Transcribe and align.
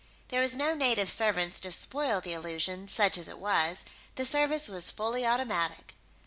There 0.29 0.41
were 0.41 0.57
no 0.57 0.73
native 0.73 1.11
servants 1.11 1.59
to 1.59 1.71
spoil 1.71 2.21
the 2.21 2.33
illusion, 2.33 2.87
such 2.87 3.19
as 3.19 3.27
it 3.29 3.37
was: 3.37 3.85
the 4.15 4.25
service 4.25 4.67
was 4.67 4.89
fully 4.89 5.27
automatic. 5.27 5.93